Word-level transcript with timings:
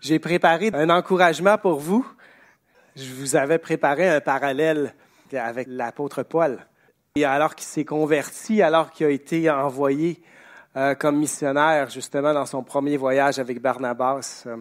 J'ai 0.00 0.18
préparé 0.18 0.70
un 0.72 0.88
encouragement 0.88 1.58
pour 1.58 1.78
vous. 1.78 2.06
Je 2.96 3.12
vous 3.12 3.36
avais 3.36 3.58
préparé 3.58 4.08
un 4.08 4.22
parallèle 4.22 4.94
avec 5.30 5.66
l'apôtre 5.68 6.22
Paul. 6.22 6.58
Et 7.16 7.26
alors 7.26 7.54
qu'il 7.54 7.66
s'est 7.66 7.84
converti, 7.84 8.62
alors 8.62 8.90
qu'il 8.90 9.06
a 9.06 9.10
été 9.10 9.50
envoyé 9.50 10.22
euh, 10.76 10.94
comme 10.94 11.18
missionnaire 11.18 11.90
justement 11.90 12.32
dans 12.32 12.46
son 12.46 12.62
premier 12.62 12.96
voyage 12.96 13.38
avec 13.38 13.60
Barnabas, 13.60 14.44
euh, 14.46 14.56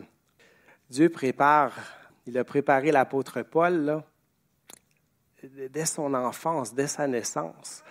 Dieu 0.90 1.08
prépare, 1.08 1.72
il 2.28 2.38
a 2.38 2.44
préparé 2.44 2.92
l'apôtre 2.92 3.42
Paul 3.42 3.86
là, 3.86 4.04
dès 5.70 5.86
son 5.86 6.14
enfance, 6.16 6.74
dès 6.74 6.88
sa 6.88 7.08
naissance. 7.08 7.82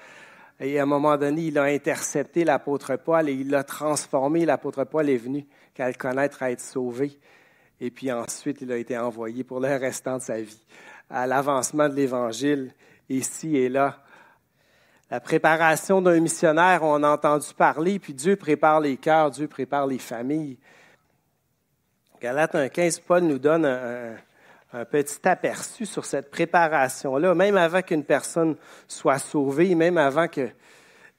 Et 0.61 0.79
à 0.79 0.83
un 0.83 0.87
moment 0.87 1.17
donné, 1.17 1.47
il 1.47 1.59
a 1.59 1.65
intercepté 1.65 2.45
l'apôtre 2.45 2.97
Paul 2.97 3.29
et 3.29 3.33
il 3.33 3.51
l'a 3.51 3.63
transformé. 3.63 4.45
L'apôtre 4.45 4.85
Paul 4.85 5.09
est 5.09 5.17
venu 5.17 5.47
qu'à 5.75 5.87
le 5.87 5.95
connaître, 5.95 6.43
à 6.43 6.51
être 6.51 6.61
sauvé. 6.61 7.19
Et 7.81 7.91
puis 7.91 8.11
ensuite, 8.11 8.61
il 8.61 8.73
a 8.73 8.77
été 8.77 8.99
envoyé 8.99 9.45
pour 9.45 9.61
le 9.61 9.69
restant 9.77 10.17
de 10.17 10.23
sa 10.23 10.41
vie 10.41 10.65
à 11.11 11.27
l'avancement 11.27 11.89
de 11.89 11.95
l'Évangile, 11.95 12.73
ici 13.09 13.57
et 13.57 13.69
là. 13.69 14.03
La 15.11 15.21
préparation 15.21 16.03
d'un 16.03 16.21
missionnaire, 16.21 16.83
on 16.83 17.03
a 17.03 17.09
entendu 17.09 17.47
parler, 17.57 17.99
puis 17.99 18.13
Dieu 18.13 18.37
prépare 18.37 18.81
les 18.81 18.99
cœurs, 18.99 19.31
Dieu 19.31 19.49
prépare 19.49 19.87
les 19.87 19.99
familles. 19.99 20.59
Galate 22.21 22.55
1.15, 22.55 23.01
Paul 23.07 23.23
nous 23.23 23.39
donne 23.39 23.65
un, 23.65 24.17
un, 24.73 24.85
petit 24.85 25.27
aperçu 25.27 25.87
sur 25.87 26.05
cette 26.05 26.31
préparation-là, 26.31 27.35
même 27.35 27.57
avant 27.57 27.83
qu'une 27.83 28.05
personne 28.05 28.57
soit 28.87 29.19
sauvée, 29.19 29.75
même 29.75 29.99
avant 29.99 30.29
que 30.29 30.49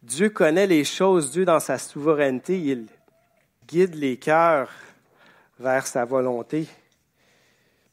Dieu 0.04 0.30
connaît 0.30 0.68
les 0.68 0.84
choses, 0.84 1.32
Dieu 1.32 1.46
dans 1.46 1.60
sa 1.60 1.78
souveraineté, 1.78 2.60
il 2.60 2.88
guide 3.68 3.96
les 3.96 4.18
cœurs 4.18 4.72
vers 5.60 5.86
sa 5.86 6.06
volonté. 6.06 6.68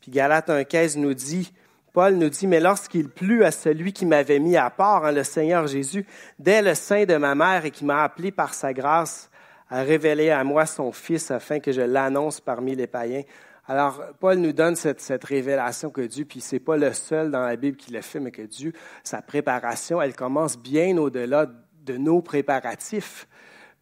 Puis 0.00 0.10
Galate 0.10 0.48
1,15 0.48 0.98
nous 0.98 1.14
dit, 1.14 1.52
Paul 1.92 2.14
nous 2.14 2.28
dit, 2.28 2.46
mais 2.46 2.60
lorsqu'il 2.60 3.08
plut 3.08 3.42
à 3.42 3.50
celui 3.50 3.92
qui 3.92 4.06
m'avait 4.06 4.38
mis 4.38 4.56
à 4.56 4.70
part, 4.70 5.04
hein, 5.04 5.12
le 5.12 5.24
Seigneur 5.24 5.66
Jésus, 5.66 6.06
dès 6.38 6.62
le 6.62 6.74
sein 6.74 7.06
de 7.06 7.16
ma 7.16 7.34
mère 7.34 7.64
et 7.64 7.70
qui 7.70 7.84
m'a 7.84 8.04
appelé 8.04 8.30
par 8.30 8.54
sa 8.54 8.72
grâce 8.72 9.30
à 9.70 9.82
révéler 9.82 10.30
à 10.30 10.44
moi 10.44 10.66
son 10.66 10.92
Fils 10.92 11.30
afin 11.30 11.58
que 11.58 11.72
je 11.72 11.80
l'annonce 11.80 12.40
parmi 12.40 12.76
les 12.76 12.86
païens. 12.86 13.22
Alors, 13.68 14.00
Paul 14.20 14.38
nous 14.38 14.52
donne 14.52 14.76
cette, 14.76 15.00
cette 15.00 15.24
révélation 15.24 15.90
que 15.90 16.02
Dieu, 16.02 16.24
puis 16.24 16.40
c'est 16.40 16.60
pas 16.60 16.76
le 16.76 16.92
seul 16.92 17.30
dans 17.30 17.42
la 17.42 17.56
Bible 17.56 17.76
qui 17.76 17.92
le 17.92 18.00
fait, 18.00 18.20
mais 18.20 18.30
que 18.30 18.42
Dieu, 18.42 18.72
sa 19.02 19.22
préparation, 19.22 20.00
elle 20.00 20.14
commence 20.14 20.56
bien 20.56 20.96
au-delà 20.96 21.46
de 21.84 21.96
nos 21.96 22.22
préparatifs 22.22 23.26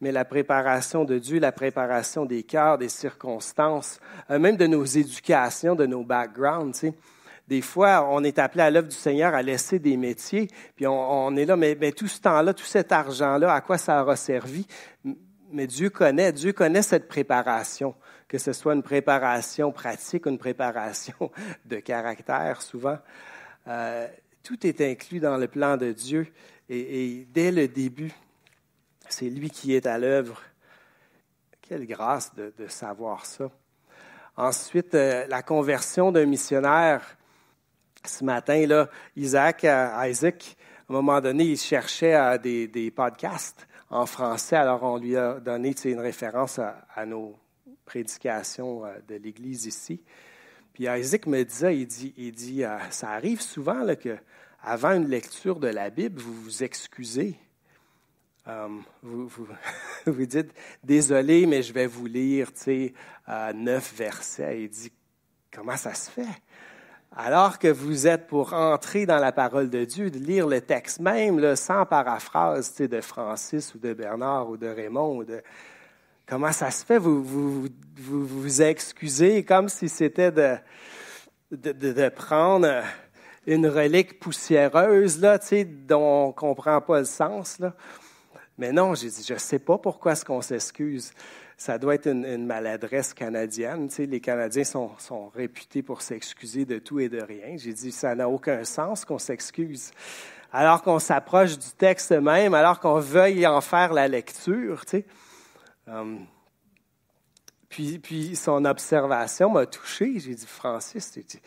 mais 0.00 0.12
la 0.12 0.26
préparation 0.26 1.04
de 1.04 1.18
Dieu, 1.18 1.38
la 1.38 1.50
préparation 1.50 2.26
des 2.26 2.42
cœurs, 2.42 2.76
des 2.76 2.90
circonstances, 2.90 4.00
euh, 4.30 4.38
même 4.38 4.56
de 4.56 4.66
nos 4.66 4.84
éducations, 4.84 5.74
de 5.74 5.86
nos 5.86 6.04
backgrounds. 6.04 6.72
Tu 6.72 6.88
sais. 6.88 6.94
Des 7.48 7.62
fois, 7.62 8.06
on 8.10 8.22
est 8.22 8.38
appelé 8.38 8.62
à 8.64 8.70
l'œuvre 8.70 8.88
du 8.88 8.96
Seigneur 8.96 9.34
à 9.34 9.42
laisser 9.42 9.78
des 9.78 9.96
métiers, 9.96 10.48
puis 10.76 10.86
on, 10.86 11.36
est 11.36 11.44
là, 11.44 11.56
mais, 11.56 11.76
mais, 11.78 11.92
tout 11.92 12.08
ce 12.08 12.20
temps-là, 12.20 12.54
tout 12.54 12.64
cet 12.64 12.92
argent-là, 12.92 13.52
à 13.52 13.60
quoi 13.60 13.78
ça 13.78 14.02
aura 14.02 14.16
servi? 14.16 14.66
Mais 15.54 15.68
Dieu 15.68 15.88
connaît, 15.88 16.32
Dieu 16.32 16.52
connaît 16.52 16.82
cette 16.82 17.06
préparation, 17.06 17.94
que 18.26 18.38
ce 18.38 18.52
soit 18.52 18.74
une 18.74 18.82
préparation 18.82 19.70
pratique, 19.70 20.26
une 20.26 20.36
préparation 20.36 21.30
de 21.64 21.76
caractère, 21.76 22.60
souvent. 22.60 22.98
Euh, 23.68 24.08
tout 24.42 24.66
est 24.66 24.80
inclus 24.80 25.20
dans 25.20 25.36
le 25.36 25.46
plan 25.46 25.76
de 25.76 25.92
Dieu. 25.92 26.26
Et, 26.68 27.28
dès 27.30 27.52
le 27.52 27.68
début, 27.68 28.10
c'est 29.08 29.30
lui 29.30 29.48
qui 29.48 29.76
est 29.76 29.86
à 29.86 29.96
l'œuvre. 29.96 30.42
Quelle 31.62 31.86
grâce 31.86 32.34
de, 32.34 32.66
savoir 32.66 33.24
ça. 33.24 33.48
Ensuite, 34.36 34.96
euh, 34.96 35.24
la 35.28 35.44
conversion 35.44 36.10
d'un 36.10 36.26
missionnaire. 36.26 37.16
Ce 38.04 38.24
matin, 38.24 38.66
là, 38.66 38.90
Isaac, 39.14 39.64
euh, 39.64 40.08
Isaac, 40.08 40.56
à 40.88 40.92
un 40.92 40.94
moment 40.94 41.20
donné, 41.20 41.44
il 41.44 41.58
cherchait 41.58 42.40
des, 42.40 42.90
podcasts 42.90 43.68
en 43.94 44.06
français. 44.06 44.56
Alors, 44.56 44.82
on 44.82 44.98
lui 44.98 45.16
a 45.16 45.40
donné 45.40 45.74
une 45.84 46.00
référence 46.00 46.58
à, 46.58 47.06
nos 47.06 47.34
prédications 47.84 48.82
de 49.08 49.14
l'Église 49.14 49.66
ici. 49.66 50.02
Puis 50.72 50.84
Isaac 50.84 51.26
me 51.26 51.42
disait, 51.44 51.78
il 51.78 51.86
dit, 51.86 52.14
il 52.16 52.32
dit 52.32 52.62
ça 52.90 53.10
arrive 53.10 53.40
souvent 53.40 53.84
là, 53.84 53.94
que 53.94 54.18
avant 54.62 54.92
une 54.92 55.08
lecture 55.08 55.60
de 55.60 55.68
la 55.68 55.90
Bible, 55.90 56.20
vous 56.20 56.34
vous 56.34 56.62
excusez 56.64 57.38
euh, 58.46 58.68
vous, 59.02 59.26
vous, 59.28 59.46
dites, 60.26 60.52
désolé, 60.82 61.46
mais 61.46 61.62
je 61.62 61.72
vais 61.72 61.86
vous 61.86 62.06
lire, 62.06 62.50
euh, 62.68 63.52
neuf 63.54 63.94
versets. 63.96 64.64
Il 64.64 64.68
dit, 64.68 64.92
comment 65.50 65.76
ça 65.76 65.94
se 65.94 66.10
fait? 66.10 66.42
Alors 67.16 67.60
que 67.60 67.68
vous 67.68 68.08
êtes 68.08 68.26
pour 68.26 68.54
entrer 68.54 69.06
dans 69.06 69.18
la 69.18 69.30
parole 69.30 69.70
de 69.70 69.84
Dieu, 69.84 70.10
de 70.10 70.18
lire 70.18 70.48
le 70.48 70.60
texte 70.60 70.98
même, 70.98 71.54
sans 71.54 71.86
paraphrase 71.86 72.74
de 72.74 73.00
Francis 73.00 73.72
ou 73.72 73.78
de 73.78 73.94
Bernard 73.94 74.50
ou 74.50 74.56
de 74.56 74.66
Raymond. 74.66 75.24
Comment 76.26 76.50
ça 76.50 76.72
se 76.72 76.84
fait? 76.84 76.98
Vous 76.98 77.22
vous, 77.22 77.68
vous, 77.96 78.62
excusez 78.62 79.44
comme 79.44 79.68
si 79.68 79.88
c'était 79.88 80.32
de, 81.52 82.08
prendre 82.08 82.82
une 83.46 83.68
relique 83.68 84.18
poussiéreuse 84.18 85.20
là, 85.20 85.38
dont 85.86 86.00
on 86.00 86.26
ne 86.28 86.32
comprend 86.32 86.80
pas 86.80 86.98
le 86.98 87.04
sens. 87.04 87.60
Mais 88.58 88.72
non, 88.72 88.96
j'ai 88.96 89.10
dit, 89.10 89.24
je 89.24 89.34
ne 89.34 89.38
sais 89.38 89.60
pas 89.60 89.78
pourquoi 89.78 90.12
est-ce 90.12 90.24
qu'on 90.24 90.42
s'excuse. 90.42 91.12
Ça 91.56 91.78
doit 91.78 91.94
être 91.94 92.08
une, 92.08 92.46
maladresse 92.46 93.14
canadienne. 93.14 93.88
Les 93.98 94.20
Canadiens 94.20 94.64
sont, 94.64 95.28
réputés 95.34 95.82
pour 95.82 96.02
s'excuser 96.02 96.64
de 96.64 96.78
tout 96.78 97.00
et 97.00 97.08
de 97.08 97.22
rien. 97.22 97.56
J'ai 97.56 97.72
dit, 97.72 97.92
ça 97.92 98.14
n'a 98.14 98.28
aucun 98.28 98.64
sens 98.64 99.04
qu'on 99.04 99.18
s'excuse. 99.18 99.90
Alors 100.52 100.82
qu'on 100.82 100.98
s'approche 100.98 101.58
du 101.58 101.70
texte 101.76 102.12
même, 102.12 102.54
alors 102.54 102.80
qu'on 102.80 103.00
veuille 103.00 103.46
en 103.46 103.60
faire 103.60 103.92
la 103.92 104.08
lecture. 104.08 104.84
Hum. 105.86 106.26
puis, 107.68 107.98
puis 107.98 108.36
son 108.36 108.64
observation 108.64 109.50
m'a 109.50 109.66
touché. 109.66 110.18
J'ai 110.18 110.34
dit, 110.34 110.46
Francis, 110.46 111.10
tu 111.10 111.38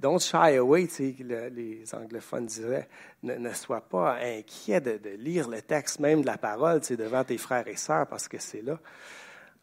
don't 0.00 0.18
shy 0.18 0.56
away, 0.56 0.88
les 0.98 1.84
anglophones 1.94 2.46
diraient, 2.46 2.88
ne, 3.22 3.52
sois 3.52 3.82
pas 3.82 4.16
inquiet 4.22 4.80
de, 4.80 4.98
lire 5.18 5.48
le 5.48 5.60
texte 5.60 6.00
même 6.00 6.22
de 6.22 6.26
la 6.26 6.38
parole 6.38 6.80
devant 6.80 7.22
tes 7.22 7.38
frères 7.38 7.68
et 7.68 7.76
sœurs 7.76 8.06
parce 8.06 8.26
que 8.26 8.38
c'est 8.38 8.62
là. 8.62 8.78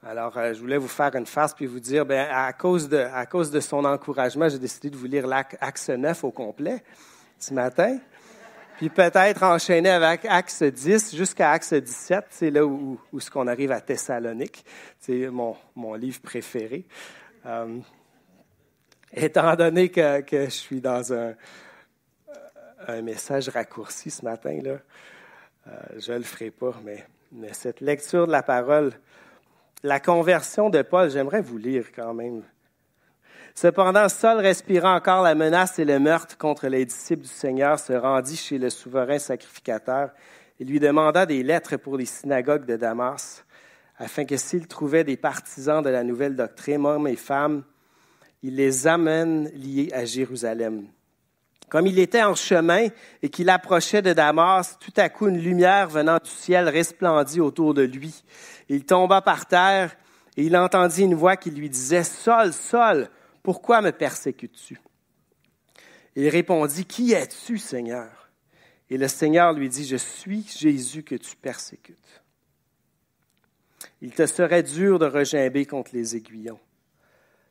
Alors, 0.04 0.38
euh, 0.38 0.54
je 0.54 0.60
voulais 0.60 0.78
vous 0.78 0.88
faire 0.88 1.16
une 1.16 1.26
farce 1.26 1.54
puis 1.54 1.66
vous 1.66 1.80
dire, 1.80 2.06
ben, 2.06 2.28
à, 2.32 2.54
cause 2.54 2.88
de, 2.88 3.60
son 3.60 3.84
encouragement, 3.84 4.48
j'ai 4.48 4.60
décidé 4.60 4.90
de 4.90 4.96
vous 4.96 5.08
lire 5.08 5.26
l'Axe 5.26 5.90
9 5.90 6.24
au 6.24 6.32
complet 6.32 6.84
ce 7.40 7.54
matin. 7.54 7.98
Puis 8.78 8.90
peut-être 8.90 9.42
enchaîner 9.42 9.90
avec 9.90 10.24
Axe 10.26 10.62
10 10.62 11.16
jusqu'à 11.16 11.52
Axe 11.52 11.74
17, 11.74 12.26
c'est 12.30 12.52
là 12.52 12.64
où, 12.64 13.00
où, 13.12 13.40
arrive 13.48 13.72
à 13.72 13.82
Thessalonique. 13.82 14.64
C'est 15.00 15.30
mon, 15.30 15.56
livre 15.96 16.22
préféré. 16.22 16.86
Euh, 17.46 17.80
Étant 19.14 19.56
donné 19.56 19.90
que, 19.90 20.22
je 20.32 20.50
suis 20.50 20.82
dans 20.82 21.14
un, 21.14 21.34
un, 22.88 23.02
message 23.02 23.50
raccourci 23.50 24.12
ce 24.12 24.24
matin, 24.24 24.60
là, 24.62 24.80
euh, 25.68 25.72
je 25.98 26.12
ne 26.12 26.18
le 26.18 26.24
ferai 26.24 26.52
pas, 26.52 26.74
mais, 26.84 27.06
cette 27.54 27.82
lecture 27.82 28.28
de 28.28 28.32
la 28.32 28.44
parole, 28.44 28.94
la 29.84 30.00
conversion 30.00 30.70
de 30.70 30.82
Paul, 30.82 31.10
j'aimerais 31.10 31.42
vous 31.42 31.58
lire 31.58 31.86
quand 31.96 32.14
même. 32.14 32.44
Cependant, 33.56 34.08
Saul, 34.08 34.38
respirant 34.40 34.96
encore 34.96 35.24
la 35.24 35.34
menace 35.34 35.80
et 35.80 35.86
le 35.86 36.00
meurtre 36.00 36.38
contre 36.38 36.68
les 36.68 36.86
disciples 36.86 37.24
du 37.24 37.28
Seigneur, 37.28 37.80
se 37.80 37.94
rendit 37.94 38.36
chez 38.36 38.60
le 38.60 38.70
souverain 38.70 39.18
sacrificateur 39.18 40.12
et 40.60 40.64
lui 40.64 40.80
demanda 40.80 41.26
des 41.26 41.44
lettres 41.44 41.78
pour 41.78 41.98
les 41.98 42.06
synagogues 42.06 42.66
de 42.66 42.76
Damas, 42.76 43.46
afin 43.98 44.26
que 44.26 44.38
s'il 44.38 44.68
trouvait 44.68 45.04
des 45.04 45.18
partisans 45.18 45.82
de 45.82 45.90
la 45.90 46.04
nouvelle 46.04 46.36
doctrine, 46.36 46.86
hommes 46.86 47.08
et 47.08 47.16
femmes, 47.16 47.64
il 48.44 48.56
les 48.56 48.86
amène 48.86 49.50
liés 49.56 49.90
à 49.92 50.06
Jérusalem. 50.06 50.88
Comme 51.70 51.88
il 51.88 52.00
était 52.00 52.24
en 52.24 52.36
chemin 52.36 52.88
et 53.22 53.30
qu'il 53.30 53.50
approchait 53.50 54.02
de 54.02 54.14
Damas, 54.14 54.78
tout 54.80 54.94
à 54.96 55.10
coup 55.10 55.28
une 55.28 55.40
lumière 55.40 55.90
venant 55.90 56.18
du 56.24 56.30
ciel 56.30 56.70
resplendit 56.70 57.42
autour 57.42 57.74
de 57.74 57.82
lui. 57.82 58.24
Il 58.70 58.86
tomba 58.86 59.22
par 59.22 59.48
terre 59.48 59.98
et 60.38 60.44
il 60.44 60.56
entendit 60.56 61.04
une 61.04 61.16
voix 61.16 61.36
qui 61.36 61.52
lui 61.52 61.70
disait, 61.70 62.04
Saul, 62.04 62.54
Saul, 62.54 63.10
pourquoi 63.44 63.82
me 63.82 63.92
persécutes-tu? 63.92 64.80
Il 66.16 66.30
répondit, 66.30 66.86
Qui 66.86 67.14
es-tu, 67.14 67.58
Seigneur? 67.58 68.30
Et 68.90 68.98
le 68.98 69.08
Seigneur 69.08 69.52
lui 69.52 69.68
dit, 69.68 69.86
Je 69.86 69.98
suis 69.98 70.48
Jésus 70.48 71.04
que 71.04 71.16
tu 71.16 71.36
persécutes. 71.36 72.24
Il 74.02 74.12
te 74.12 74.26
serait 74.26 74.64
dur 74.64 75.00
de 75.00 75.06
regimber 75.06 75.66
contre 75.66 75.92
les 75.94 76.16
aiguillons. 76.16 76.60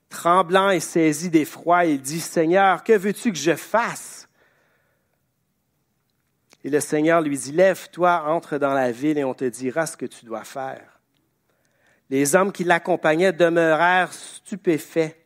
Tremblant 0.09 0.71
et 0.71 0.81
saisi 0.81 1.31
d'effroi, 1.31 1.85
il 1.87 2.01
dit, 2.01 2.21
Seigneur, 2.21 2.85
que 2.85 2.93
veux-tu 2.93 3.33
que 3.33 3.39
je 3.39 3.57
fasse? 3.57 4.29
Et 6.65 6.71
le 6.71 6.81
Seigneur 6.81 7.21
lui 7.21 7.39
dit, 7.39 7.53
Lève-toi, 7.53 8.25
entre 8.27 8.59
dans 8.59 8.73
la 8.73 8.91
ville 8.91 9.19
et 9.19 9.25
on 9.25 9.35
te 9.35 9.45
dira 9.45 9.87
ce 9.87 9.97
que 9.97 10.07
tu 10.07 10.25
dois 10.25 10.45
faire. 10.45 11.01
Les 12.11 12.37
hommes 12.37 12.53
qui 12.53 12.65
l'accompagnaient 12.65 13.33
demeurèrent 13.33 14.13
stupéfaits 14.13 15.17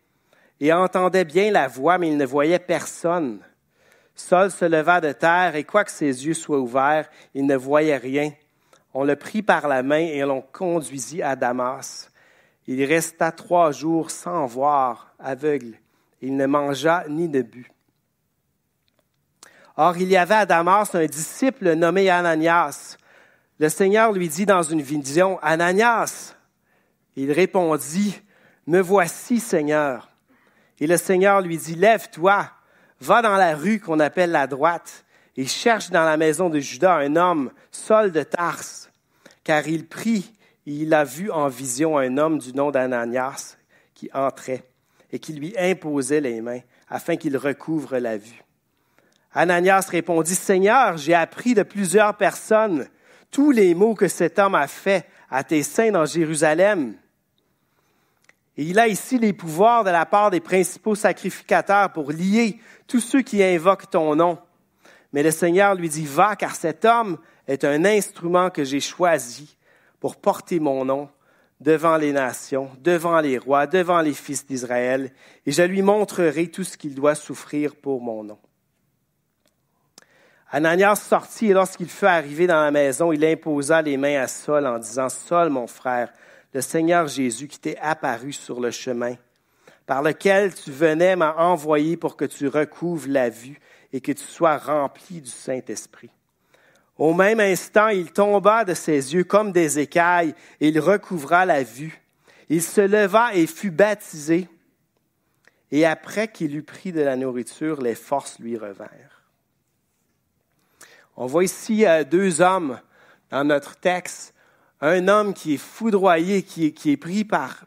et 0.61 0.73
entendait 0.73 1.25
bien 1.25 1.51
la 1.51 1.69
voix, 1.69 1.99
mais 1.99 2.09
il 2.09 2.17
ne 2.17 2.27
voyait 2.27 2.59
personne. 2.59 3.41
Saul 4.15 4.51
se 4.51 4.65
leva 4.67 5.01
de 5.01 5.13
terre, 5.13 5.57
et 5.57 5.65
quoique 5.65 5.91
ses 5.91 6.27
yeux 6.27 6.35
soient 6.35 6.61
ouverts, 6.61 7.09
il 7.35 7.47
ne 7.47 7.57
voyait 7.57 7.97
rien. 7.97 8.33
On 8.93 9.05
le 9.05 9.17
prit 9.17 9.43
par 9.43 9.69
la 9.69 9.83
main 9.83 10.01
et 10.01 10.21
l'on 10.21 10.43
conduisit 10.43 11.23
à 11.23 11.37
Damas. 11.37 12.11
Il 12.67 12.85
resta 12.85 13.33
trois 13.33 13.73
jours 13.73 14.11
sans 14.11 14.47
voir, 14.47 15.15
aveugle. 15.19 15.79
Il 16.21 16.37
ne 16.37 16.47
mangea 16.47 17.05
ni 17.09 17.29
ne 17.29 17.43
but. 17.43 17.71
Or, 19.77 19.97
il 19.97 20.09
y 20.09 20.17
avait 20.17 20.35
à 20.35 20.47
Damas 20.47 20.95
un 20.95 21.07
disciple 21.07 21.73
nommé 21.73 22.11
Ananias. 22.11 22.99
Le 23.59 23.69
Seigneur 23.69 24.13
lui 24.13 24.29
dit 24.29 24.47
dans 24.47 24.63
une 24.63 24.83
vision, 24.83 25.39
Ananias. 25.43 26.35
Il 27.17 27.33
répondit, 27.33 28.21
Me 28.67 28.81
voici, 28.81 29.41
Seigneur. 29.41 30.11
Et 30.79 30.87
le 30.87 30.97
Seigneur 30.97 31.41
lui 31.41 31.57
dit, 31.57 31.75
Lève-toi, 31.75 32.51
va 33.01 33.23
dans 33.23 33.37
la 33.37 33.57
rue 33.57 33.81
qu'on 33.81 34.01
appelle 34.01 34.31
la 34.31 34.47
droite, 34.47 35.05
et 35.37 35.47
cherche 35.47 35.91
dans 35.91 36.05
la 36.05 36.17
maison 36.17 36.51
de 36.51 36.59
Judas 36.59 36.97
un 36.97 37.17
homme, 37.17 37.51
Saul 37.71 38.13
de 38.13 38.23
Tarse, 38.23 38.91
car 39.45 39.67
il 39.67 39.87
prit 39.87 40.35
et 40.35 40.40
il 40.67 40.93
a 40.95 41.05
vu 41.05 41.31
en 41.31 41.49
vision 41.49 41.99
un 41.99 42.19
homme 42.19 42.39
du 42.39 42.53
nom 42.53 42.71
d'Ananias 42.71 43.57
qui 43.95 44.11
entrait 44.13 44.65
et 45.13 45.19
qui 45.19 45.33
lui 45.33 45.55
imposait 45.59 46.21
les 46.21 46.41
mains 46.41 46.61
afin 46.89 47.17
qu'il 47.17 47.37
recouvre 47.37 47.99
la 47.99 48.17
vue. 48.17 48.43
Ananias 49.33 49.87
répondit, 49.91 50.35
Seigneur, 50.35 50.97
j'ai 50.97 51.15
appris 51.15 51.55
de 51.55 51.63
plusieurs 51.63 52.17
personnes 52.17 52.89
tous 53.31 53.53
les 53.53 53.75
maux 53.75 53.95
que 53.95 54.09
cet 54.09 54.39
homme 54.39 54.57
a 54.57 54.67
faits 54.67 55.07
à 55.31 55.45
tes 55.45 55.63
saints 55.63 55.93
dans 55.93 56.05
Jérusalem. 56.05 56.95
Et 58.57 58.65
il 58.65 58.79
a 58.79 58.89
ici 58.89 59.19
les 59.19 59.33
pouvoirs 59.33 59.85
de 59.85 59.91
la 59.91 60.05
part 60.05 60.31
des 60.31 60.41
principaux 60.41 60.97
sacrificateurs 60.97 61.93
pour 61.93 62.11
lier 62.11 62.59
tous 62.89 63.01
ceux 63.01 63.23
qui 63.23 63.43
invoquent 63.43 63.91
ton 63.91 64.17
nom. 64.17 64.39
Mais 65.13 65.23
le 65.23 65.31
Seigneur 65.31 65.75
lui 65.77 65.89
dit, 65.89 66.07
va, 66.07 66.35
car 66.35 66.55
cet 66.57 66.85
homme 66.85 67.19
est 67.47 67.65
un 67.65 67.85
instrument 67.85 68.51
que 68.51 68.65
j'ai 68.65 68.81
choisi 68.81 69.57
pour 70.01 70.17
porter 70.17 70.59
mon 70.59 70.85
nom 70.85 71.09
devant 71.61 71.99
les 71.99 72.13
nations, 72.13 72.71
devant 72.81 73.21
les 73.21 73.39
rois, 73.39 73.67
devant 73.67 74.01
les 74.01 74.15
fils 74.15 74.47
d'Israël, 74.47 75.13
et 75.45 75.53
je 75.53 75.63
lui 75.63 75.83
montrerai 75.83 76.49
tout 76.49 76.65
ce 76.65 76.77
qu'il 76.77 76.95
doit 76.95 77.15
souffrir 77.15 77.77
pour 77.77 78.01
mon 78.01 78.25
nom. 78.25 78.39
Ananias 80.51 80.97
sortit 80.97 81.51
et 81.51 81.53
lorsqu'il 81.53 81.89
fut 81.89 82.07
arrivé 82.07 82.47
dans 82.47 82.61
la 82.61 82.73
maison, 82.73 83.13
il 83.13 83.25
imposa 83.25 83.83
les 83.83 83.97
mains 83.97 84.21
à 84.21 84.27
Saul 84.27 84.67
en 84.67 84.79
disant, 84.79 85.09
Saul, 85.09 85.51
mon 85.51 85.69
frère, 85.69 86.13
le 86.53 86.61
Seigneur 86.61 87.07
Jésus 87.07 87.47
qui 87.47 87.61
t'est 87.61 87.79
apparu 87.79 88.33
sur 88.33 88.61
le 88.61 88.73
chemin, 88.73 89.15
par 89.87 90.03
lequel 90.03 90.53
tu 90.53 90.73
venais 90.73 91.15
m'a 91.15 91.37
envoyé 91.37 91.97
pour 91.97 92.17
que 92.17 92.25
tu 92.25 92.49
recouvres 92.49 93.09
la 93.09 93.29
vue 93.29 93.61
et 93.93 94.01
que 94.01 94.13
tu 94.13 94.25
sois 94.25 94.57
rempli 94.57 95.21
du 95.21 95.31
Saint-Esprit. 95.31 96.11
Au 97.01 97.15
même 97.15 97.41
instant, 97.41 97.89
il 97.89 98.13
tomba 98.13 98.63
de 98.67 98.75
ses 98.75 99.15
yeux 99.15 99.25
comme 99.25 99.53
des 99.53 99.79
écailles 99.79 100.35
et 100.61 100.69
il 100.69 100.79
recouvra 100.79 101.47
la 101.47 101.63
vue. 101.63 101.99
Il 102.51 102.63
se 102.63 102.83
leva 102.83 103.35
et 103.35 103.47
fut 103.47 103.71
baptisé. 103.71 104.49
Et 105.71 105.87
après 105.87 106.29
qu'il 106.29 106.55
eut 106.55 106.63
pris 106.63 106.93
de 106.93 107.01
la 107.01 107.17
nourriture, 107.17 107.81
les 107.81 107.95
forces 107.95 108.39
lui 108.39 108.59
revinrent. 108.59 109.23
On 111.17 111.25
voit 111.25 111.45
ici 111.45 111.87
euh, 111.87 112.05
deux 112.05 112.43
hommes 112.43 112.79
dans 113.31 113.45
notre 113.45 113.77
texte. 113.77 114.35
Un 114.83 115.09
homme 115.09 115.33
qui 115.33 115.55
est 115.55 115.57
foudroyé, 115.57 116.43
qui 116.43 116.67
est, 116.67 116.97
pris 116.99 117.25
par, 117.25 117.65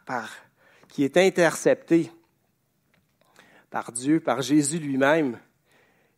qui 0.90 1.04
est 1.04 1.18
intercepté 1.18 2.12
par 3.72 3.92
Dieu, 3.92 4.20
par 4.20 4.44
Jésus 4.44 4.78
lui-même. 4.78 5.40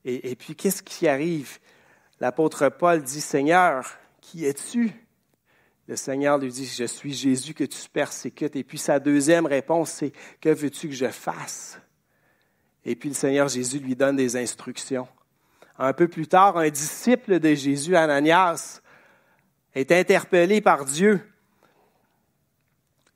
Et 0.04 0.36
puis, 0.36 0.54
qu'est-ce 0.54 0.84
qui 0.84 1.08
arrive? 1.08 1.60
L'apôtre 2.26 2.70
Paul 2.70 3.04
dit, 3.04 3.22
Seigneur, 3.22 3.86
qui 4.20 4.46
es-tu? 4.46 4.92
Le 5.88 5.96
Seigneur 5.96 6.40
lui 6.40 6.50
dit, 6.50 6.66
je 6.66 6.86
suis 6.86 7.14
Jésus 7.14 7.54
que 7.54 7.64
tu 7.64 7.88
persécutes. 7.88 8.56
Et 8.56 8.64
puis 8.64 8.80
sa 8.80 9.00
deuxième 9.00 9.46
réponse, 9.46 9.92
c'est, 9.92 10.12
que 10.42 10.50
veux-tu 10.50 10.90
que 10.90 10.96
je 10.96 11.06
fasse? 11.06 11.80
Et 12.84 12.96
puis 12.96 13.10
le 13.10 13.14
Seigneur 13.16 13.48
Jésus 13.48 13.78
lui 13.78 13.96
donne 13.96 14.16
des 14.16 14.38
instructions. 14.38 15.08
Un 15.78 15.94
peu 15.94 16.08
plus 16.08 16.26
tard, 16.26 16.58
un 16.58 16.72
disciple 16.72 17.40
de 17.40 17.54
Jésus, 17.54 17.96
Ananias, 17.96 18.82
est 19.76 19.92
interpellé 19.92 20.62
par 20.62 20.84
Dieu. 20.84 21.22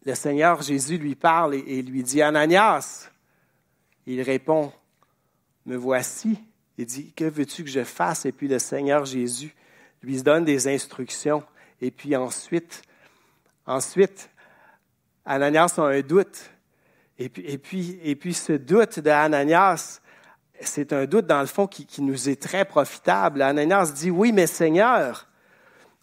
Le 0.06 0.14
Seigneur 0.14 0.62
Jésus 0.62 1.00
lui 1.00 1.16
parle 1.16 1.56
et, 1.56 1.82
lui 1.82 2.04
dit, 2.04 2.22
Ananias, 2.22 3.10
il 4.06 4.22
répond, 4.22 4.72
me 5.66 5.78
voici. 5.78 6.38
Il 6.80 6.86
dit, 6.86 7.12
que 7.12 7.26
veux-tu 7.26 7.66
que 7.66 7.70
je 7.70 7.84
fasse? 7.84 8.26
Et 8.26 8.32
puis 8.32 8.48
le 8.48 8.58
Seigneur 8.58 9.04
Jésus 9.04 9.54
lui 10.02 10.24
donne 10.24 10.46
des 10.46 10.66
instructions. 10.70 11.44
Et 11.82 11.92
puis 11.92 12.16
ensuite, 12.16 12.84
ensuite, 13.66 14.30
Ananias 15.26 15.74
a 15.76 15.82
un 15.82 16.00
doute. 16.00 16.52
Et 17.18 17.28
puis, 17.28 18.00
et 18.02 18.16
puis, 18.16 18.34
ce 18.34 18.54
doute 18.54 19.02
d'Ananias 19.02 20.00
c'est 20.62 20.94
un 20.94 21.06
doute, 21.06 21.26
dans 21.26 21.42
le 21.42 21.48
fond, 21.48 21.68
qui, 21.68 22.02
nous 22.02 22.30
est 22.30 22.42
très 22.42 22.64
profitable. 22.64 23.42
Ananias 23.42 23.92
dit, 23.94 24.10
oui, 24.10 24.32
mais 24.32 24.48
Seigneur, 24.48 25.28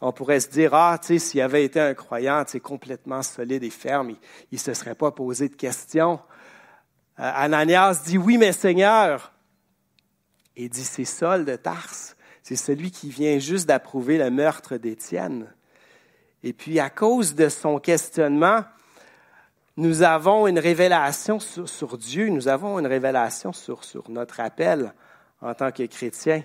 on 0.03 0.13
pourrait 0.13 0.41
se 0.41 0.49
dire, 0.49 0.75
ah, 0.75 0.99
tu 1.01 1.07
sais, 1.07 1.19
s'il 1.19 1.41
avait 1.41 1.65
été 1.65 1.81
un 1.81 1.95
croyant, 1.95 2.45
tu 2.45 2.61
complètement 2.61 3.23
solide 3.23 3.65
et 3.65 3.71
ferme, 3.71 4.11
il 4.11 4.19
ne 4.53 4.59
se 4.59 4.75
serait 4.75 4.95
pas 4.95 5.11
posé 5.11 5.49
de 5.49 5.57
questions. 5.57 6.21
Euh, 7.19 7.33
Ananias 7.35 8.03
dit, 8.05 8.19
oui, 8.19 8.37
mais 8.37 8.53
Seigneur, 8.53 9.33
il 10.57 10.71
dit, 10.71 10.85
c'est 10.85 11.05
Saul 11.05 11.45
de 11.45 11.57
Tarse, 11.57 12.17
c'est 12.43 12.57
celui 12.57 12.91
qui 12.91 13.11
vient 13.11 13.39
juste 13.39 13.67
d'approuver 13.67 14.19
le 14.19 14.31
meurtre 14.31 14.77
d'Étienne. 14.77 15.53
Et 16.43 16.53
puis, 16.53 16.81
à 16.81 16.91
cause 16.91 17.35
de 17.35 17.49
son 17.49 17.79
questionnement, 17.79 18.65
nous 19.77 20.03
avons 20.03 20.47
une 20.47 20.59
révélation 20.59 21.39
sur, 21.39 21.99
Dieu, 21.99 22.29
nous 22.29 22.49
avons 22.49 22.79
une 22.79 22.87
révélation 22.87 23.53
sur, 23.53 23.81
notre 24.09 24.41
appel 24.41 24.95
en 25.43 25.55
tant 25.55 25.71
que 25.71 25.83
chrétien. 25.83 26.43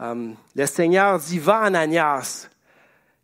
Euh, 0.00 0.32
le 0.56 0.66
Seigneur 0.66 1.18
dit, 1.18 1.38
va 1.38 1.58
Ananias, 1.60 2.48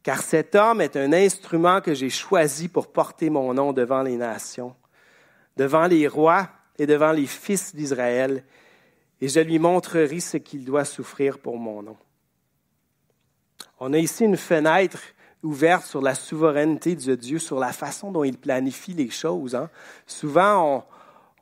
car 0.02 0.20
cet 0.20 0.54
homme 0.54 0.80
est 0.80 0.96
un 0.96 1.12
instrument 1.12 1.80
que 1.80 1.94
j'ai 1.94 2.10
choisi 2.10 2.68
pour 2.68 2.92
porter 2.92 3.30
mon 3.30 3.52
nom 3.54 3.72
devant 3.72 4.02
les 4.02 4.16
nations, 4.16 4.76
devant 5.56 5.86
les 5.86 6.06
rois 6.06 6.48
et 6.78 6.86
devant 6.86 7.10
les 7.10 7.26
fils 7.26 7.74
d'Israël, 7.74 8.44
et 9.20 9.28
je 9.28 9.40
lui 9.40 9.58
montrerai 9.58 10.20
ce 10.20 10.36
qu'il 10.36 10.64
doit 10.64 10.84
souffrir 10.84 11.38
pour 11.38 11.58
mon 11.58 11.82
nom. 11.82 11.96
On 13.78 13.92
a 13.92 13.98
ici 13.98 14.24
une 14.24 14.36
fenêtre 14.36 14.98
ouverte 15.42 15.84
sur 15.84 16.02
la 16.02 16.14
souveraineté 16.14 16.96
de 16.96 17.14
Dieu, 17.14 17.38
sur 17.38 17.58
la 17.58 17.72
façon 17.72 18.10
dont 18.10 18.24
il 18.24 18.36
planifie 18.36 18.94
les 18.94 19.10
choses. 19.10 19.54
Hein. 19.54 19.70
Souvent, 20.06 20.84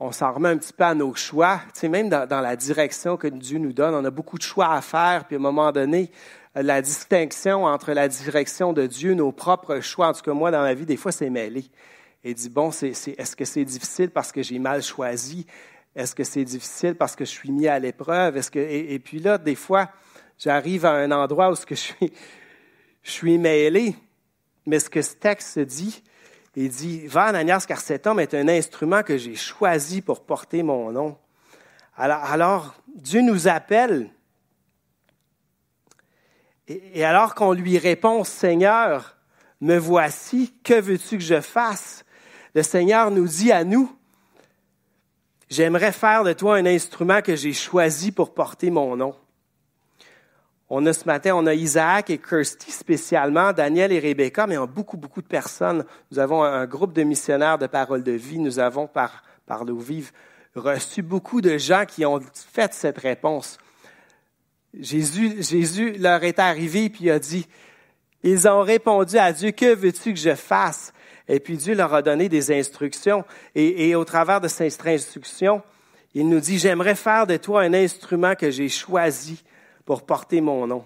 on, 0.00 0.12
s'en 0.12 0.32
remet 0.32 0.50
un 0.50 0.58
petit 0.58 0.72
peu 0.72 0.84
à 0.84 0.94
nos 0.94 1.14
choix, 1.14 1.60
tu 1.72 1.80
sais, 1.80 1.88
même 1.88 2.08
dans, 2.08 2.28
la 2.28 2.56
direction 2.56 3.16
que 3.16 3.28
Dieu 3.28 3.58
nous 3.58 3.72
donne. 3.72 3.94
On 3.94 4.04
a 4.04 4.10
beaucoup 4.10 4.36
de 4.36 4.42
choix 4.42 4.72
à 4.72 4.80
faire, 4.80 5.24
puis 5.24 5.36
à 5.36 5.38
un 5.38 5.42
moment 5.42 5.72
donné, 5.72 6.10
la 6.54 6.82
distinction 6.82 7.64
entre 7.64 7.92
la 7.92 8.08
direction 8.08 8.72
de 8.72 8.86
Dieu, 8.86 9.14
nos 9.14 9.32
propres 9.32 9.80
choix, 9.80 10.08
en 10.08 10.12
tout 10.12 10.22
cas 10.22 10.32
moi 10.32 10.50
dans 10.50 10.62
ma 10.62 10.74
vie, 10.74 10.86
des 10.86 10.96
fois 10.96 11.12
c'est 11.12 11.30
mêlé. 11.30 11.64
Et 12.22 12.32
dit, 12.32 12.48
bon, 12.48 12.70
est-ce 12.70 13.36
que 13.36 13.44
c'est 13.44 13.64
difficile 13.64 14.10
parce 14.10 14.32
que 14.32 14.42
j'ai 14.42 14.58
mal 14.58 14.82
choisi? 14.82 15.46
Est-ce 15.94 16.14
que 16.14 16.24
c'est 16.24 16.44
difficile 16.44 16.96
parce 16.96 17.14
que 17.14 17.24
je 17.24 17.30
suis 17.30 17.52
mis 17.52 17.68
à 17.68 17.78
l'épreuve? 17.78 18.36
Est-ce 18.36 18.50
que, 18.50 18.58
et, 18.58 18.98
puis 18.98 19.20
là, 19.20 19.38
des 19.38 19.54
fois, 19.54 19.90
j'arrive 20.38 20.84
à 20.86 20.92
un 20.92 21.10
endroit 21.12 21.50
où 21.50 21.54
ce 21.54 21.64
que 21.64 21.74
je 21.74 21.80
suis, 21.80 22.12
je 23.02 23.10
suis 23.10 23.38
mêlé. 23.38 23.94
Mais 24.66 24.80
ce 24.80 24.90
que 24.90 25.02
ce 25.02 25.14
texte 25.14 25.58
dit, 25.58 26.02
il 26.56 26.68
dit, 26.68 27.06
va 27.06 27.24
Ananias, 27.24 27.64
car 27.68 27.80
cet 27.80 28.06
homme 28.06 28.20
est 28.20 28.34
un 28.34 28.48
instrument 28.48 29.02
que 29.02 29.18
j'ai 29.18 29.36
choisi 29.36 30.00
pour 30.00 30.24
porter 30.24 30.62
mon 30.62 30.90
nom. 30.90 31.16
Alors, 31.96 32.74
Dieu 32.94 33.20
nous 33.20 33.46
appelle. 33.46 34.10
Et 36.66 37.04
alors 37.04 37.34
qu'on 37.34 37.52
lui 37.52 37.78
répond, 37.78 38.24
Seigneur, 38.24 39.16
me 39.60 39.76
voici, 39.76 40.54
que 40.64 40.80
veux-tu 40.80 41.18
que 41.18 41.24
je 41.24 41.40
fasse? 41.40 42.04
Le 42.54 42.62
Seigneur 42.62 43.10
nous 43.10 43.28
dit 43.28 43.52
à 43.52 43.64
nous, 43.64 43.94
j'aimerais 45.48 45.92
faire 45.92 46.24
de 46.24 46.32
toi 46.32 46.56
un 46.56 46.66
instrument 46.66 47.22
que 47.22 47.36
j'ai 47.36 47.52
choisi 47.52 48.12
pour 48.12 48.34
porter 48.34 48.70
mon 48.70 48.96
nom. 48.96 49.14
On 50.70 50.86
a 50.86 50.92
ce 50.92 51.04
matin, 51.04 51.32
on 51.36 51.46
a 51.46 51.54
Isaac 51.54 52.10
et 52.10 52.18
Kirsty 52.18 52.72
spécialement, 52.72 53.52
Daniel 53.52 53.92
et 53.92 54.00
Rebecca, 54.00 54.46
mais 54.46 54.56
on 54.56 54.64
a 54.64 54.66
beaucoup, 54.66 54.96
beaucoup 54.96 55.22
de 55.22 55.26
personnes. 55.26 55.84
Nous 56.10 56.18
avons 56.18 56.42
un 56.42 56.66
groupe 56.66 56.92
de 56.92 57.02
missionnaires 57.02 57.58
de 57.58 57.66
parole 57.66 58.02
de 58.02 58.12
vie. 58.12 58.38
Nous 58.38 58.58
avons, 58.58 58.86
par, 58.86 59.22
par 59.46 59.64
l'eau 59.64 59.78
vive, 59.78 60.10
reçu 60.54 61.02
beaucoup 61.02 61.40
de 61.40 61.58
gens 61.58 61.84
qui 61.86 62.06
ont 62.06 62.20
fait 62.34 62.72
cette 62.72 62.98
réponse. 62.98 63.58
Jésus, 64.72 65.42
Jésus 65.42 65.92
leur 65.92 66.24
est 66.24 66.38
arrivé 66.38 66.88
puis 66.88 67.10
a 67.10 67.18
dit, 67.18 67.46
ils 68.22 68.48
ont 68.48 68.62
répondu 68.62 69.18
à 69.18 69.32
Dieu, 69.32 69.50
que 69.50 69.74
veux-tu 69.74 70.14
que 70.14 70.18
je 70.18 70.34
fasse? 70.34 70.92
Et 71.28 71.40
puis 71.40 71.56
Dieu 71.56 71.74
leur 71.74 71.94
a 71.94 72.02
donné 72.02 72.28
des 72.28 72.52
instructions. 72.52 73.24
Et, 73.54 73.94
au 73.94 74.04
travers 74.04 74.40
de 74.40 74.48
ces 74.48 74.74
instructions, 74.86 75.62
il 76.14 76.28
nous 76.28 76.40
dit, 76.40 76.58
j'aimerais 76.58 76.94
faire 76.94 77.26
de 77.26 77.36
toi 77.36 77.62
un 77.62 77.74
instrument 77.74 78.34
que 78.34 78.50
j'ai 78.50 78.68
choisi 78.68 79.42
pour 79.84 80.04
porter 80.04 80.40
mon 80.40 80.66
nom. 80.66 80.84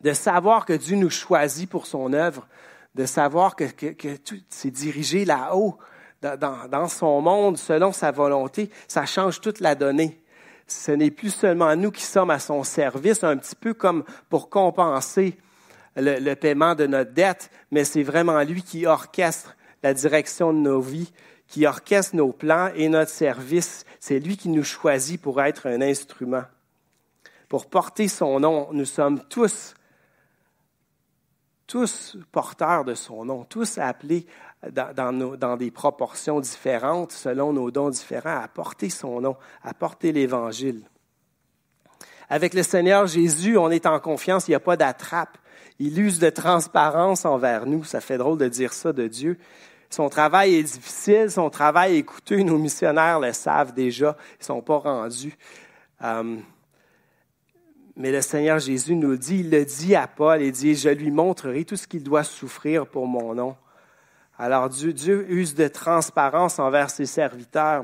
De 0.00 0.12
savoir 0.12 0.66
que 0.66 0.72
Dieu 0.72 0.96
nous 0.96 1.10
choisit 1.10 1.68
pour 1.68 1.86
son 1.86 2.12
œuvre, 2.12 2.46
de 2.94 3.06
savoir 3.06 3.56
que, 3.56 3.64
que, 3.64 3.86
que 3.86 4.16
tout 4.16 4.36
c'est 4.48 4.70
dirigé 4.70 5.24
là-haut, 5.24 5.78
dans, 6.22 6.68
dans, 6.68 6.88
son 6.88 7.20
monde, 7.20 7.58
selon 7.58 7.92
sa 7.92 8.10
volonté, 8.10 8.70
ça 8.88 9.06
change 9.06 9.40
toute 9.40 9.60
la 9.60 9.74
donnée. 9.74 10.20
Ce 10.66 10.90
n'est 10.90 11.10
plus 11.10 11.30
seulement 11.30 11.76
nous 11.76 11.92
qui 11.92 12.02
sommes 12.02 12.30
à 12.30 12.38
son 12.38 12.64
service, 12.64 13.22
un 13.22 13.36
petit 13.36 13.54
peu 13.54 13.74
comme 13.74 14.02
pour 14.28 14.50
compenser 14.50 15.36
le, 15.96 16.34
paiement 16.34 16.74
de 16.74 16.86
notre 16.86 17.12
dette, 17.12 17.50
mais 17.70 17.84
c'est 17.84 18.02
vraiment 18.02 18.42
lui 18.42 18.62
qui 18.62 18.86
orchestre 18.86 19.56
la 19.82 19.94
direction 19.94 20.52
de 20.52 20.58
nos 20.58 20.80
vies, 20.80 21.12
qui 21.48 21.66
orchestre 21.66 22.16
nos 22.16 22.32
plans 22.32 22.70
et 22.74 22.88
notre 22.88 23.10
service. 23.10 23.84
C'est 24.00 24.18
lui 24.18 24.36
qui 24.36 24.48
nous 24.48 24.64
choisit 24.64 25.20
pour 25.20 25.42
être 25.42 25.66
un 25.66 25.80
instrument. 25.80 26.44
Pour 27.48 27.66
porter 27.66 28.08
son 28.08 28.40
nom, 28.40 28.68
nous 28.72 28.84
sommes 28.84 29.22
tous, 29.28 29.74
tous 31.66 32.16
porteurs 32.32 32.84
de 32.84 32.94
son 32.94 33.24
nom, 33.24 33.44
tous 33.44 33.78
appelés 33.78 34.26
dans 34.72 35.56
des 35.56 35.70
proportions 35.70 36.40
différentes, 36.40 37.12
selon 37.12 37.52
nos 37.52 37.70
dons 37.70 37.90
différents, 37.90 38.40
à 38.42 38.48
porter 38.48 38.90
son 38.90 39.20
nom, 39.20 39.36
à 39.62 39.74
porter 39.74 40.12
l'Évangile. 40.12 40.82
Avec 42.28 42.54
le 42.54 42.64
Seigneur 42.64 43.06
Jésus, 43.06 43.56
on 43.56 43.70
est 43.70 43.86
en 43.86 44.00
confiance, 44.00 44.48
il 44.48 44.52
n'y 44.52 44.56
a 44.56 44.60
pas 44.60 44.76
d'attrape. 44.76 45.38
Il 45.78 45.98
use 45.98 46.18
de 46.18 46.30
transparence 46.30 47.24
envers 47.24 47.66
nous. 47.66 47.84
Ça 47.84 48.00
fait 48.00 48.18
drôle 48.18 48.38
de 48.38 48.48
dire 48.48 48.72
ça 48.72 48.92
de 48.92 49.06
Dieu. 49.06 49.38
Son 49.90 50.08
travail 50.08 50.56
est 50.56 50.62
difficile, 50.62 51.30
son 51.30 51.48
travail 51.50 51.98
est 51.98 52.02
coûteux. 52.02 52.42
Nos 52.42 52.58
missionnaires 52.58 53.20
le 53.20 53.32
savent 53.32 53.72
déjà, 53.72 54.16
ils 54.32 54.42
ne 54.42 54.44
sont 54.44 54.62
pas 54.62 54.78
rendus. 54.78 55.36
Um, 56.00 56.42
mais 57.94 58.12
le 58.12 58.20
Seigneur 58.20 58.58
Jésus 58.58 58.94
nous 58.94 59.16
dit, 59.16 59.40
il 59.40 59.50
le 59.50 59.64
dit 59.64 59.94
à 59.94 60.06
Paul, 60.06 60.42
il 60.42 60.52
dit, 60.52 60.74
je 60.74 60.90
lui 60.90 61.10
montrerai 61.10 61.64
tout 61.64 61.76
ce 61.76 61.86
qu'il 61.86 62.02
doit 62.02 62.24
souffrir 62.24 62.86
pour 62.86 63.06
mon 63.06 63.34
nom. 63.34 63.56
Alors 64.38 64.68
Dieu, 64.68 64.92
Dieu 64.92 65.24
use 65.30 65.54
de 65.54 65.68
transparence 65.68 66.58
envers 66.58 66.90
ses 66.90 67.06
serviteurs, 67.06 67.82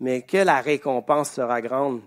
mais 0.00 0.22
que 0.22 0.36
la 0.36 0.60
récompense 0.60 1.30
sera 1.30 1.62
grande. 1.62 2.02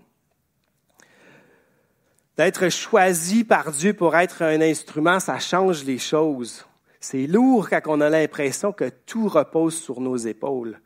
D'être 2.36 2.70
choisi 2.70 3.44
par 3.44 3.72
Dieu 3.72 3.92
pour 3.92 4.16
être 4.16 4.42
un 4.42 4.60
instrument, 4.62 5.20
ça 5.20 5.38
change 5.38 5.84
les 5.84 5.98
choses. 5.98 6.64
C'est 6.98 7.26
lourd 7.26 7.68
quand 7.68 7.80
on 7.86 8.00
a 8.00 8.08
l'impression 8.08 8.72
que 8.72 8.88
tout 8.88 9.28
repose 9.28 9.76
sur 9.76 10.00
nos 10.00 10.16
épaules. 10.16 10.80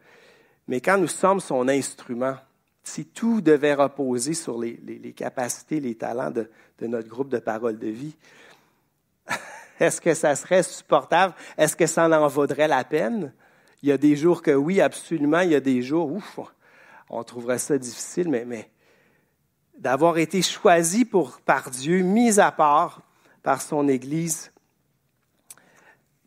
Mais 0.66 0.80
quand 0.80 0.98
nous 0.98 1.06
sommes 1.06 1.38
son 1.38 1.68
instrument, 1.68 2.36
si 2.82 3.04
tout 3.04 3.40
devait 3.40 3.74
reposer 3.74 4.34
sur 4.34 4.58
les, 4.58 5.12
capacités, 5.14 5.78
les 5.78 5.94
talents 5.94 6.32
de, 6.32 6.48
notre 6.80 7.08
groupe 7.08 7.28
de 7.28 7.38
parole 7.38 7.78
de 7.78 7.88
vie, 7.88 8.16
est-ce 9.80 10.00
que 10.00 10.14
ça 10.14 10.34
serait 10.34 10.64
supportable? 10.64 11.34
Est-ce 11.56 11.76
que 11.76 11.86
ça 11.86 12.08
en 12.08 12.28
vaudrait 12.28 12.68
la 12.68 12.82
peine? 12.82 13.32
Il 13.82 13.88
y 13.88 13.92
a 13.92 13.98
des 13.98 14.16
jours 14.16 14.42
que 14.42 14.50
oui, 14.50 14.80
absolument. 14.80 15.40
Il 15.40 15.50
y 15.50 15.54
a 15.54 15.60
des 15.60 15.82
jours, 15.82 16.10
ouf, 16.10 16.40
on 17.08 17.22
trouverait 17.22 17.58
ça 17.58 17.78
difficile, 17.78 18.28
mais 18.28 18.68
d'avoir 19.78 20.18
été 20.18 20.42
choisi 20.42 21.08
par 21.44 21.70
Dieu, 21.70 22.02
mis 22.02 22.40
à 22.40 22.50
part 22.50 23.02
par 23.42 23.62
son 23.62 23.88
Église, 23.88 24.52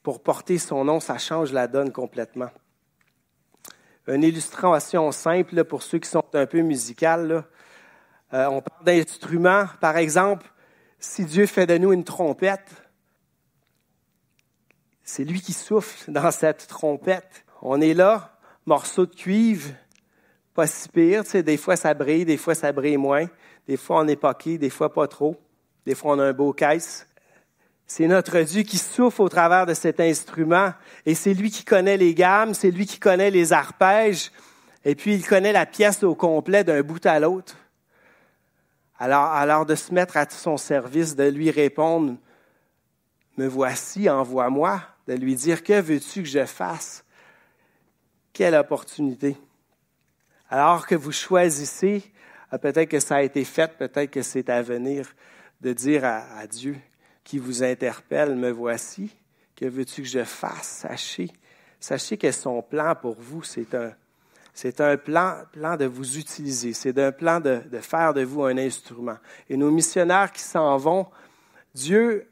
pour 0.03 0.23
porter 0.23 0.57
son 0.57 0.85
nom, 0.85 0.99
ça 0.99 1.17
change 1.17 1.51
la 1.51 1.67
donne 1.67 1.91
complètement. 1.91 2.49
Une 4.07 4.23
illustration 4.23 5.11
simple 5.11 5.63
pour 5.65 5.83
ceux 5.83 5.99
qui 5.99 6.09
sont 6.09 6.25
un 6.33 6.45
peu 6.45 6.61
musicales. 6.61 7.43
Euh, 8.33 8.45
on 8.47 8.61
parle 8.61 8.85
d'instruments. 8.85 9.65
Par 9.79 9.97
exemple, 9.97 10.51
si 10.99 11.25
Dieu 11.25 11.45
fait 11.45 11.67
de 11.67 11.77
nous 11.77 11.93
une 11.93 12.03
trompette, 12.03 12.71
c'est 15.03 15.23
lui 15.23 15.41
qui 15.41 15.53
souffle 15.53 16.11
dans 16.11 16.31
cette 16.31 16.67
trompette. 16.67 17.45
On 17.61 17.81
est 17.81 17.93
là, 17.93 18.39
morceau 18.65 19.05
de 19.05 19.13
cuivre, 19.13 19.69
pas 20.59 20.67
si 20.67 20.89
pire. 20.89 21.23
Tu 21.23 21.29
sais, 21.29 21.43
des 21.43 21.55
fois 21.55 21.77
ça 21.77 21.93
brille, 21.93 22.25
des 22.25 22.35
fois 22.35 22.53
ça 22.53 22.73
brille 22.73 22.97
moins. 22.97 23.27
Des 23.65 23.77
fois 23.77 24.01
on 24.01 24.07
est 24.09 24.17
poqué, 24.17 24.57
des 24.57 24.69
fois 24.69 24.93
pas 24.93 25.07
trop. 25.07 25.37
Des 25.85 25.95
fois 25.95 26.15
on 26.15 26.19
a 26.19 26.25
un 26.25 26.33
beau 26.33 26.51
caisse. 26.51 27.07
C'est 27.87 28.07
notre 28.07 28.41
Dieu 28.41 28.63
qui 28.63 28.77
souffle 28.77 29.21
au 29.21 29.29
travers 29.29 29.65
de 29.65 29.73
cet 29.73 30.01
instrument 30.01 30.73
et 31.05 31.15
c'est 31.15 31.33
lui 31.33 31.49
qui 31.49 31.63
connaît 31.63 31.95
les 31.95 32.13
gammes, 32.13 32.53
c'est 32.53 32.71
lui 32.71 32.85
qui 32.85 32.99
connaît 32.99 33.31
les 33.31 33.53
arpèges 33.53 34.31
et 34.83 34.95
puis 34.95 35.15
il 35.15 35.25
connaît 35.25 35.53
la 35.53 35.65
pièce 35.65 36.03
au 36.03 36.13
complet 36.13 36.65
d'un 36.65 36.81
bout 36.81 37.05
à 37.05 37.21
l'autre. 37.21 37.55
Alors, 38.99 39.27
alors 39.27 39.65
de 39.65 39.75
se 39.75 39.93
mettre 39.93 40.17
à 40.17 40.29
son 40.29 40.57
service, 40.57 41.15
de 41.15 41.23
lui 41.23 41.51
répondre, 41.51 42.17
me 43.37 43.47
voici, 43.47 44.09
envoie-moi, 44.09 44.81
de 45.07 45.13
lui 45.13 45.35
dire, 45.35 45.63
que 45.63 45.79
veux-tu 45.79 46.23
que 46.23 46.27
je 46.27 46.45
fasse? 46.45 47.05
Quelle 48.33 48.55
opportunité. 48.55 49.37
Alors 50.49 50.87
que 50.87 50.95
vous 50.95 51.11
choisissez, 51.11 52.03
ah, 52.51 52.57
peut-être 52.57 52.89
que 52.89 52.99
ça 52.99 53.17
a 53.17 53.21
été 53.21 53.45
fait, 53.45 53.77
peut-être 53.77 54.09
que 54.09 54.23
c'est 54.23 54.49
à 54.49 54.61
venir, 54.63 55.07
de 55.61 55.73
dire 55.73 56.03
à, 56.03 56.47
Dieu, 56.47 56.75
qui 57.23 57.37
vous 57.37 57.63
interpelle, 57.63 58.35
me 58.35 58.49
voici. 58.49 59.15
Que 59.55 59.65
veux-tu 59.65 60.01
que 60.01 60.07
je 60.07 60.23
fasse? 60.23 60.79
Sachez, 60.81 61.29
sachez 61.79 62.17
que 62.17 62.31
son 62.31 62.63
plan 62.63 62.95
pour 62.95 63.15
vous, 63.19 63.43
c'est 63.43 63.75
un, 63.75 63.93
c'est 64.53 64.81
un 64.81 64.97
plan, 64.97 65.43
plan 65.51 65.77
de 65.77 65.85
vous 65.85 66.17
utiliser. 66.17 66.73
C'est 66.73 66.97
un 66.97 67.11
plan 67.11 67.39
de, 67.39 67.61
de 67.69 67.79
faire 67.79 68.15
de 68.15 68.23
vous 68.23 68.43
un 68.43 68.57
instrument. 68.57 69.17
Et 69.49 69.57
nos 69.57 69.69
missionnaires 69.69 70.31
qui 70.31 70.41
s'en 70.41 70.77
vont, 70.77 71.05
Dieu 71.75 72.27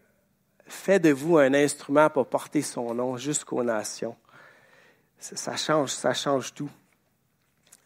fait 0.66 1.00
de 1.00 1.12
vous 1.12 1.38
un 1.38 1.54
instrument 1.54 2.10
pour 2.10 2.28
porter 2.28 2.64
son 2.64 2.94
nom 2.96 3.16
jusqu'aux 3.16 3.64
nations. 3.64 4.16
Ça 5.20 5.56
change, 5.56 5.92
ça 5.92 6.14
change 6.14 6.54
tout. 6.54 6.70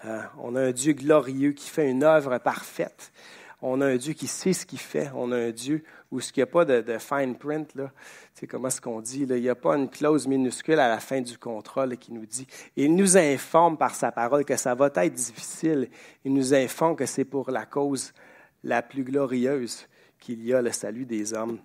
Euh, 0.06 0.22
on 0.40 0.56
a 0.56 0.62
un 0.62 0.72
Dieu 0.72 0.94
glorieux 0.94 1.52
qui 1.52 1.70
fait 1.70 1.90
une 1.90 2.04
œuvre 2.04 2.38
parfaite. 2.40 3.12
On 3.62 3.80
a 3.82 3.86
un 3.86 3.98
Dieu 3.98 4.14
qui 4.14 4.26
sait 4.26 4.54
ce 4.54 4.66
qu'il 4.66 4.80
fait. 4.80 5.12
On 5.14 5.32
a 5.32 5.38
un 5.38 5.52
Dieu 5.52 5.84
où 6.12 6.20
il 6.20 6.26
n'y 6.36 6.44
a 6.44 6.48
pas 6.48 6.66
de, 6.66 6.98
fine 6.98 7.36
print. 7.36 7.72
Tu 7.74 7.82
sais, 8.34 8.48
comment 8.48 8.70
est-ce 8.70 8.82
qu'on 8.82 9.02
dit? 9.02 9.28
Il 9.30 9.42
n'y 9.42 9.50
a 9.50 9.56
pas 9.56 9.78
une 9.78 9.90
clause 9.90 10.28
minuscule 10.28 10.80
à 10.80 10.90
la 10.90 11.00
fin 11.00 11.22
du 11.22 11.38
contrat 11.38 11.88
qui 11.96 12.12
nous 12.12 12.26
dit. 12.26 12.48
Il 12.76 12.96
nous 12.96 13.18
informe 13.18 13.78
par 13.78 13.94
sa 13.94 14.12
parole 14.12 14.46
que 14.46 14.58
ça 14.58 14.74
va 14.74 14.90
être 14.96 15.14
difficile. 15.14 15.90
Il 16.26 16.34
nous 16.34 16.56
informe 16.56 16.96
que 16.96 17.06
c'est 17.06 17.26
pour 17.26 17.52
la 17.52 17.66
cause 17.66 18.14
la 18.64 18.82
plus 18.82 19.04
glorieuse 19.04 19.88
qu'il 20.20 20.44
y 20.44 20.54
a 20.54 20.62
le 20.62 20.72
salut 20.72 21.06
des 21.06 21.34
hommes. 21.34 21.60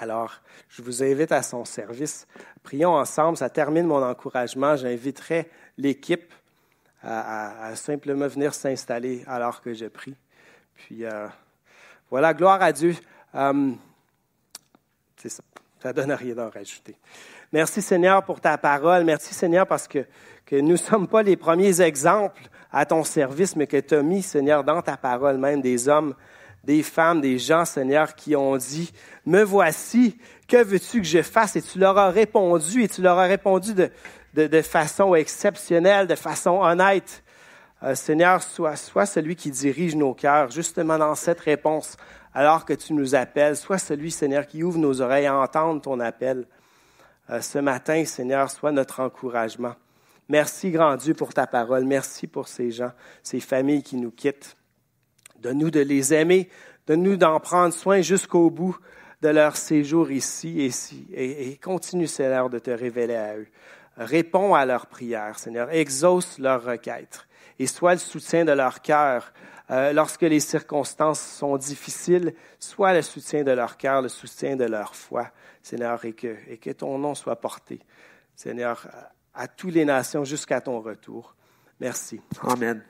Alors, 0.00 0.40
je 0.68 0.80
vous 0.80 1.02
invite 1.02 1.32
à 1.32 1.42
son 1.42 1.64
service. 1.64 2.26
Prions 2.62 2.94
ensemble. 2.94 3.36
Ça 3.36 3.50
termine 3.50 3.86
mon 3.86 4.02
encouragement. 4.02 4.76
J'inviterai 4.76 5.50
l'équipe 5.76 6.32
à, 7.08 7.66
à, 7.66 7.66
à, 7.68 7.76
simplement 7.76 8.28
venir 8.28 8.52
s'installer 8.54 9.24
alors 9.26 9.62
que 9.62 9.72
je 9.72 9.86
prie. 9.86 10.14
Puis 10.74 11.04
euh, 11.04 11.26
voilà, 12.10 12.34
gloire 12.34 12.60
à 12.60 12.72
Dieu. 12.72 12.94
Um, 13.32 13.78
c'est 15.16 15.30
ça. 15.30 15.42
Ça 15.82 15.92
donne 15.92 16.12
rien 16.12 16.34
d'en 16.34 16.50
rajouter. 16.50 16.96
Merci 17.52 17.80
Seigneur 17.80 18.24
pour 18.24 18.40
ta 18.40 18.58
parole. 18.58 19.04
Merci 19.04 19.32
Seigneur 19.32 19.66
parce 19.66 19.88
que, 19.88 20.04
que 20.44 20.56
nous 20.56 20.72
ne 20.72 20.76
sommes 20.76 21.08
pas 21.08 21.22
les 21.22 21.36
premiers 21.36 21.80
exemples 21.80 22.42
à 22.70 22.84
ton 22.84 23.04
service, 23.04 23.56
mais 23.56 23.66
que 23.66 23.78
tu 23.78 23.94
as 23.94 24.02
mis, 24.02 24.22
Seigneur, 24.22 24.64
dans 24.64 24.82
ta 24.82 24.96
parole 24.96 25.38
même 25.38 25.62
des 25.62 25.88
hommes, 25.88 26.14
des 26.64 26.82
femmes, 26.82 27.20
des 27.20 27.38
gens, 27.38 27.64
Seigneur, 27.64 28.14
qui 28.14 28.36
ont 28.36 28.56
dit, 28.56 28.92
me 29.24 29.42
voici, 29.42 30.18
que 30.48 30.62
veux-tu 30.62 31.00
que 31.00 31.06
je 31.06 31.22
fasse? 31.22 31.56
Et 31.56 31.62
tu 31.62 31.78
leur 31.78 31.96
as 31.96 32.10
répondu, 32.10 32.82
et 32.82 32.88
tu 32.88 33.00
leur 33.00 33.18
as 33.18 33.26
répondu 33.26 33.72
de, 33.72 33.90
de, 34.34 34.62
façon 34.62 35.14
exceptionnelle, 35.14 36.06
de 36.06 36.14
façon 36.14 36.60
honnête. 36.60 37.22
Euh, 37.82 37.94
Seigneur, 37.94 38.42
sois, 38.42 38.76
sois 38.76 39.06
celui 39.06 39.36
qui 39.36 39.50
dirige 39.50 39.94
nos 39.94 40.14
cœurs, 40.14 40.50
justement 40.50 40.98
dans 40.98 41.14
cette 41.14 41.40
réponse, 41.40 41.96
alors 42.34 42.64
que 42.64 42.72
tu 42.72 42.92
nous 42.92 43.14
appelles. 43.14 43.56
Sois 43.56 43.78
celui, 43.78 44.10
Seigneur, 44.10 44.46
qui 44.46 44.62
ouvre 44.62 44.78
nos 44.78 45.00
oreilles 45.00 45.26
à 45.26 45.36
entendre 45.36 45.80
ton 45.80 46.00
appel. 46.00 46.46
Euh, 47.30 47.40
ce 47.40 47.58
matin, 47.58 48.04
Seigneur, 48.04 48.50
sois 48.50 48.72
notre 48.72 49.00
encouragement. 49.00 49.74
Merci, 50.28 50.70
grand 50.70 50.96
Dieu, 50.96 51.14
pour 51.14 51.32
ta 51.32 51.46
parole. 51.46 51.84
Merci 51.84 52.26
pour 52.26 52.48
ces 52.48 52.70
gens, 52.70 52.92
ces 53.22 53.40
familles 53.40 53.82
qui 53.82 53.96
nous 53.96 54.10
quittent. 54.10 54.56
Donne-nous 55.40 55.70
de 55.70 55.80
les 55.80 56.12
aimer. 56.12 56.48
Donne-nous 56.86 57.16
d'en 57.16 57.38
prendre 57.38 57.72
soin 57.72 58.00
jusqu'au 58.00 58.50
bout 58.50 58.76
de 59.22 59.28
leur 59.28 59.56
séjour 59.56 60.10
ici 60.10 60.60
et, 60.60 60.66
ici, 60.66 61.06
et, 61.12 61.50
et 61.50 61.56
continue, 61.56 62.06
Seigneur, 62.06 62.50
de 62.50 62.58
te 62.58 62.70
révéler 62.70 63.16
à 63.16 63.36
eux. 63.36 63.48
Réponds 63.98 64.54
à 64.54 64.64
leurs 64.64 64.86
prières, 64.86 65.38
Seigneur. 65.38 65.70
Exauce 65.70 66.38
leurs 66.38 66.64
requêtes 66.64 67.26
et 67.58 67.66
sois 67.66 67.92
le 67.92 67.98
soutien 67.98 68.44
de 68.44 68.52
leur 68.52 68.80
cœur 68.80 69.32
euh, 69.70 69.92
lorsque 69.92 70.22
les 70.22 70.40
circonstances 70.40 71.20
sont 71.20 71.56
difficiles, 71.56 72.34
sois 72.58 72.94
le 72.94 73.02
soutien 73.02 73.42
de 73.42 73.50
leur 73.50 73.76
cœur, 73.76 74.00
le 74.00 74.08
soutien 74.08 74.56
de 74.56 74.64
leur 74.64 74.94
foi, 74.94 75.30
Seigneur, 75.62 76.04
et 76.04 76.12
que, 76.12 76.36
et 76.48 76.56
que 76.56 76.70
ton 76.70 76.96
nom 76.98 77.14
soit 77.14 77.36
porté 77.36 77.80
Seigneur, 78.34 78.88
à 79.34 79.48
toutes 79.48 79.74
les 79.74 79.84
nations 79.84 80.24
jusqu'à 80.24 80.60
ton 80.60 80.80
retour. 80.80 81.34
Merci. 81.80 82.20
Amen. 82.42 82.82